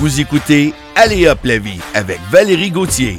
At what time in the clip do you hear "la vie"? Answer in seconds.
1.44-1.78